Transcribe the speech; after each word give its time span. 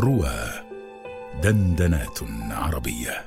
روى 0.00 0.50
دندنات 1.42 2.18
عربية. 2.50 3.24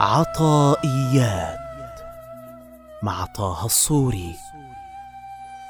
عطائيات 0.00 1.58
مع 3.02 3.24
طه 3.24 3.66
الصوري 3.66 4.36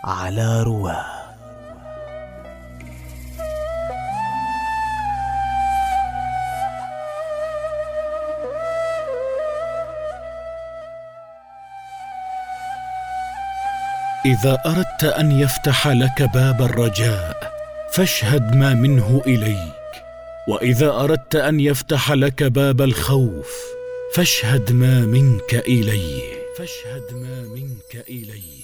على 0.04 0.62
رواه. 0.62 1.21
إذا 14.24 14.62
أردت 14.66 15.04
أن 15.04 15.40
يفتح 15.40 15.88
لك 15.88 16.22
باب 16.34 16.62
الرجاء 16.62 17.52
فاشهد 17.92 18.56
ما 18.56 18.74
منه 18.74 19.22
إليك. 19.26 19.72
وإذا 20.48 20.90
أردت 20.90 21.36
أن 21.36 21.60
يفتح 21.60 22.12
لك 22.12 22.42
باب 22.42 22.80
الخوف 22.80 23.50
فاشهد 24.14 24.72
ما 24.72 25.00
منك 25.00 25.54
إليه. 25.54 26.22
فاشهد 26.58 27.12
ما 27.12 27.42
منك 27.42 28.04
إليه. 28.08 28.62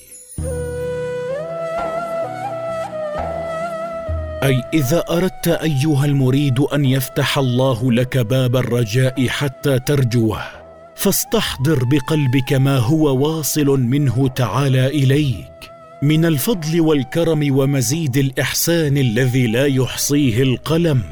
أي 4.42 4.62
إذا 4.74 5.04
أردت 5.10 5.48
أيها 5.48 6.04
المريد 6.04 6.60
أن 6.60 6.84
يفتح 6.84 7.38
الله 7.38 7.92
لك 7.92 8.18
باب 8.18 8.56
الرجاء 8.56 9.28
حتى 9.28 9.78
ترجوه 9.78 10.67
فاستحضر 10.98 11.84
بقلبك 11.84 12.52
ما 12.52 12.76
هو 12.76 13.16
واصل 13.16 13.66
منه 13.66 14.28
تعالى 14.28 14.86
إليك. 14.86 15.70
من 16.02 16.24
الفضل 16.24 16.80
والكرم 16.80 17.58
ومزيد 17.58 18.16
الإحسان 18.16 18.96
الذي 18.96 19.46
لا 19.46 19.66
يحصيه 19.66 20.42
القلم. 20.42 21.02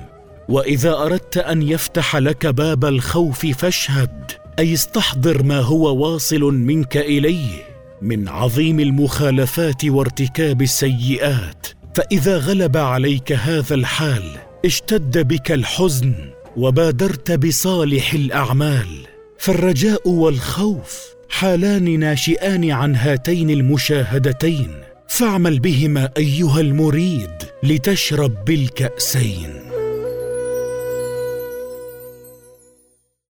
وإذا 0.48 0.92
أردت 0.92 1.36
أن 1.36 1.62
يفتح 1.62 2.16
لك 2.16 2.46
باب 2.46 2.84
الخوف 2.84 3.46
فاشهد. 3.46 4.33
أي 4.58 4.74
استحضر 4.74 5.42
ما 5.42 5.61
هو 5.61 5.96
واصل 5.96 6.41
منك 6.41 6.96
إليه. 6.96 7.50
من 8.02 8.28
عظيم 8.28 8.80
المخالفات 8.80 9.84
وارتكاب 9.84 10.62
السيئات. 10.62 11.66
فإذا 11.94 12.39
غلب 12.39 12.77
عليك 12.77 13.33
هذا 13.33 13.74
الحال 13.74 14.24
اشتد 14.64 15.28
بك 15.28 15.52
الحزن 15.52 16.14
وبادرت 16.56 17.33
بصالح 17.33 18.14
الأعمال. 18.14 19.16
فالرجاء 19.39 20.09
والخوف 20.09 21.06
حالان 21.29 21.98
ناشئان 21.98 22.70
عن 22.70 22.97
هاتين 22.97 23.51
المشاهدتين. 23.51 24.70
فاعمل 25.09 25.59
بهما 25.59 26.11
أيها 26.17 26.61
المريد 26.61 27.31
لتشرب 27.62 28.45
بالكأسين. 28.45 29.66